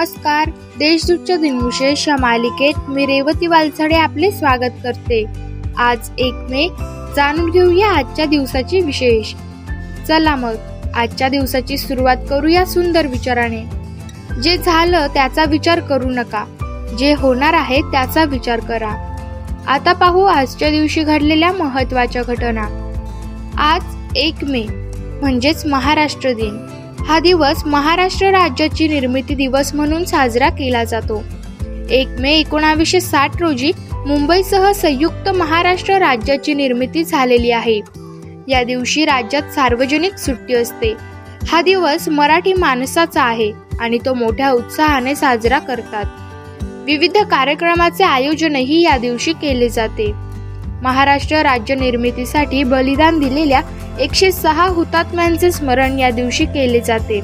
नमस्कार. 0.00 0.50
देशदूतच्या 0.78 1.36
दिनविशेष 1.36 2.08
या 2.08 2.16
मालिकेत 2.20 2.90
मी 2.90 3.06
रेवती 3.06 3.46
वालसाडे 3.46 3.94
आपले 3.94 4.30
स्वागत 4.30 4.78
करते. 4.82 5.24
आज 5.78 6.10
एक 6.18 6.34
मे 6.34 6.68
जाणून 7.16 7.50
घेऊया 7.50 7.90
आजच्या 7.90 8.24
दिवसाची 8.24 8.80
विशेष. 8.80 9.34
चला 10.08 10.36
मग 10.36 10.54
आजच्या 10.94 11.28
दिवसाची 11.28 11.78
सुरुवात 11.78 12.16
करूया 12.30 12.66
सुंदर 12.66 13.06
विचाराने. 13.06 13.62
जे 14.40 14.56
झालं 14.56 15.06
त्याचा 15.06 15.44
विचार 15.44 15.80
करू 15.80 16.08
नका. 16.08 16.44
जे 16.98 17.14
होणार 17.18 17.52
आहे 17.52 17.82
त्याचा 17.82 18.24
विचार 18.24 18.60
करा. 18.60 19.16
आता 19.68 19.92
पाहू 19.92 20.22
आजच्या 20.22 20.70
दिवशी 20.70 21.02
घडलेल्या 21.02 21.52
महत्त्वाच्या 21.52 22.22
घटना. 22.22 22.92
आज 23.58 23.82
एक 24.16 24.34
मे 24.42 24.66
म्हणजेच 25.20 25.66
महाराष्ट्र 25.66 26.32
दिन. 26.32 26.79
हा 27.10 27.18
दिवस 27.18 27.64
महाराष्ट्र 27.66 28.26
राज्याची 28.26 28.88
निर्मिती 28.88 29.34
दिवस 29.34 29.74
म्हणून 29.74 30.04
साजरा 30.04 30.48
केला 30.48 30.84
जातो. 30.84 31.24
एक 31.90 32.08
मे 32.08 32.32
एकोणावीसशे 32.32 33.00
साठ 33.00 33.42
रोजी 33.42 33.72
मुंबईसह 33.92 34.72
संयुक्त 34.72 35.28
महाराष्ट्र 35.28 35.94
राज्याची 35.94 36.54
निर्मिती 36.54 37.04
झालेली 37.04 37.50
आहे. 37.50 37.80
या 38.48 38.62
दिवशी 38.64 39.04
राज्यात 39.04 39.42
सार्वजनिक 39.42 40.14
सुट्टी 40.14 40.54
असते. 40.54 40.94
हा 41.48 41.62
दिवस 41.62 42.08
मराठी 42.08 42.52
माणसाचा 42.52 43.22
आहे 43.22 43.52
आणि 43.80 43.98
तो 43.98 44.14
मोठ्या 44.14 44.50
उत्साहाने 44.50 45.14
साजरा 45.14 45.58
करतात. 45.58 46.04
विविध 46.62 47.16
कार्यक्रमाचे 47.16 48.04
आयोजनही 48.04 48.82
या 48.82 48.98
दिवशी 48.98 49.32
केले 49.32 49.68
जाते. 49.68 50.29
महाराष्ट्र 50.82 51.36
राज्य 51.36 51.74
निर्मितीसाठी 51.74 52.62
बलिदान 52.64 53.18
दिलेल्या 53.18 53.60
एकशे 54.00 54.32
सहा 54.32 54.66
हुतात्म्यांचे 54.66 55.52
स्मरण 55.52 55.98
या 55.98 56.10
दिवशी 56.10 56.44
केले 56.44 56.80
जाते. 56.80 57.20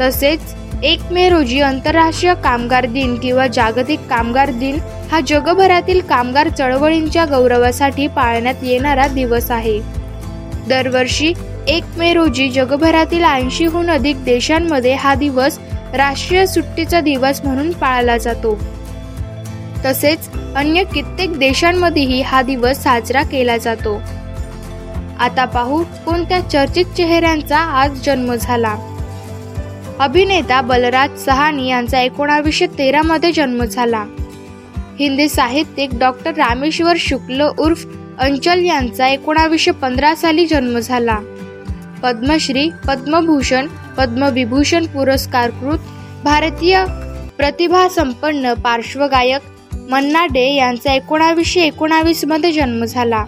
तसेच 0.00 0.40
एक 0.82 1.00
मे 1.10 1.28
रोजी 1.28 1.60
आंतरराष्ट्रीय 1.60 2.34
कामगार 2.34 2.86
दिन 2.86 3.16
किंवा 3.16 3.46
जागतिक 3.46 4.00
कामगार 4.00 4.50
दिन 4.50 4.78
हा 5.12 5.20
जगभरातील 5.20 6.00
कामगार 6.00 6.48
चळवळींच्या 6.48 7.24
गौरवासाठी 7.24 8.06
पाळण्यात 8.06 8.54
येणारा 8.62 9.06
दिवस 9.08 9.50
आहे. 9.50 9.78
दरवर्षी 10.68 11.32
एक 11.68 11.84
मे 11.98 12.12
रोजी 12.14 12.48
जगभरातील 12.48 13.24
ऐंशीहून 13.24 13.90
अधिक 13.90 14.24
देशांमध्ये 14.24 14.94
हा 14.94 15.14
दिवस 15.14 15.58
राष्ट्रीय 15.94 16.46
सुट्टीचा 16.46 17.00
दिवस 17.00 17.40
म्हणून 17.44 17.72
पाळला 17.72 18.16
जातो. 18.18 18.58
तसेच 19.84 20.28
अन्य 20.56 20.84
कित्येक 20.84 21.38
देशांमध्येही 21.38 22.22
हा 22.22 22.42
दिवस 22.42 22.82
साजरा 22.82 23.22
केला 23.22 23.56
जातो. 23.56 24.00
आता 25.18 25.44
पाहू 25.44 25.82
कोणत्या 26.04 26.40
चर्चित 26.40 26.84
चेहऱ्यांचा 26.96 27.58
आज 27.58 28.00
जन्म 28.04 28.34
झाला. 28.34 28.76
अभिनेता 29.98 30.60
बलराज 30.60 31.18
सहानी 31.24 31.68
यांचा 31.68 32.00
एकोणावीसशे 32.00 32.66
तेरामध्ये 32.66 33.32
जन्म 33.32 33.64
झाला. 33.64 34.04
हिंदी 34.98 35.28
साहित्यिक 35.28 35.90
डॉक्टर 35.98 36.30
रामेश्वर 36.30 36.96
शुक्ल 36.98 37.48
उर्फ 37.58 37.86
अंचल 38.18 38.64
यांचा 38.64 39.08
एकोणावीसशे 39.08 39.70
पंधरा 39.70 40.14
साली 40.14 40.46
जन्म 40.46 40.78
झाला. 40.78 41.18
पद्मश्री 42.02 42.70
पद्मभूषण 42.86 43.66
पद्मविभूषण 43.98 44.86
पुरस्कारकृत 44.86 45.78
भारतीय 46.24 46.84
प्रतिभा 47.38 47.88
संपन्न 47.88 48.54
पार्श्वगायक 48.54 49.40
मन्ना 49.90 50.24
डे 50.26 50.44
यांचा 50.54 50.92
एकोणावीसशे 50.92 51.60
एकोणावीसमध्ये 51.60 52.50
जन्म 52.52 52.84
झाला. 52.84 53.24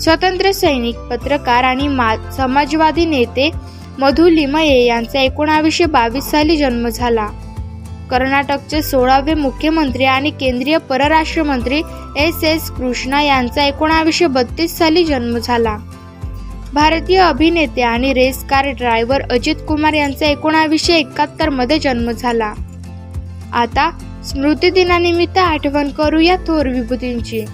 स्वतंत्र 0.00 0.50
सैनिक 0.52 0.96
पत्रकार 1.10 1.64
आणि 1.64 1.88
समाजवादी 2.36 3.04
नेते 3.06 3.50
मधु 3.98 4.28
लिमये 4.28 4.84
यांचा 4.84 5.20
एकोणावीसशे 5.20 5.86
बावीस 5.86 6.30
साली 6.30 6.56
जन्म 6.56 6.88
झाला. 6.88 7.26
कर्नाटकचे 8.10 8.82
सोळावे 8.82 9.34
मुख्यमंत्री 9.34 10.04
आणि 10.04 10.30
केंद्रीय 10.30 10.78
परराष्ट्र 10.88 11.42
मंत्री 11.42 11.82
एस 12.18 12.44
एस 12.44 12.70
कृष्णा 12.70 13.22
यांचा 13.22 13.64
एकोणावीसशे 13.64 14.26
बत्तीस 14.26 14.78
साली 14.78 15.04
जन्म 15.04 15.38
झाला. 15.38 15.76
भारतीय 16.74 17.18
अभिनेते 17.18 17.82
आणि 17.82 18.12
race 18.14 18.44
car 18.44 18.68
driver 18.68 19.22
Ajith 19.32 19.56
Kumar 19.68 19.92
यांचा 19.92 20.26
एकोणावीसशे 20.26 20.98
एकाहत्तरमध्ये 20.98 21.78
जन्म 21.78 22.10
झाला. 22.10 22.54
आता 23.52 23.90
स्मृतिदिनानिमित्त 24.28 25.38
आठवण 25.38 25.76
आठवण 25.76 25.88
करूया 25.88 26.36
थोर 26.36 26.68
विभूतींची. 26.68 27.44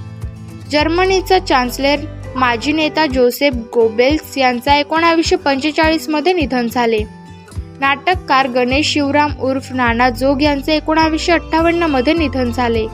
जर्मनीचा 0.70 1.38
चान्सलर 1.38 1.96
माजी 2.36 2.72
नेता 2.72 3.06
जोसेफ 3.06 3.54
गोबेल्स 3.54 4.38
यांचा 4.38 4.76
एकोणावीसशे 4.76 5.36
पंचेचाळीसमध्ये 5.36 6.32
निधन 6.32 6.68
झाले. 6.68 6.98
नाटककार 7.80 8.48
गणेश 8.48 8.92
शिवराम 8.92 9.32
उर्फ 9.40 9.72
नाना 9.72 10.10
जोग 10.10 10.42
यांचे 10.42 10.76
एकोणावीसशे 10.76 11.32
अठ्ठावन्नमध्ये 11.32 12.14
निधन 12.14 12.50
झाले. 12.50 12.86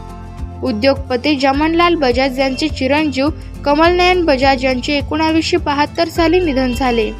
उद्योगपती 0.62 1.36
जमनलाल 1.36 1.94
बजाज 1.94 2.40
यांचे 2.40 2.68
चिरंजीव 2.68 3.28
कमलनयन 3.64 4.24
बजाज 4.24 4.64
यांचे 4.64 4.96
एकोणावीसशे 4.96 5.56
बहात्तर 5.56 6.08
साली 6.08 6.40
निधन 6.40 6.72
झाले. 6.72 7.12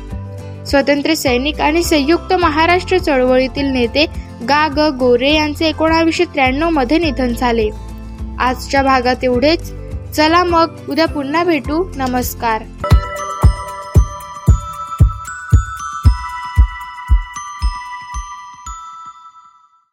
स्वतंत्र 0.67 1.15
सैनिक 1.15 1.61
आणि 1.61 1.83
संयुक्त 1.83 2.33
महाराष्ट्र 2.33 2.99
चळवळीतील 2.99 3.67
नेते 3.67 4.07
गा 4.49 4.69
ग 4.69 4.79
गोरे 4.79 5.35
यांचे 5.35 5.67
एकोणावीसशे 5.67 6.25
त्र्याण्णवमध्ये 6.25 6.99
निधन 6.99 7.29
झाले. 7.29 7.71
आजच्या 8.39 8.83
भागात 8.83 9.17
एवढेच. 9.23 9.73
चला 10.17 10.45
मग 10.45 10.71
उद्या 10.89 11.07
पुन्हा 11.07 11.45
भेटू. 11.45 11.93
नमस्कार. 11.97 12.63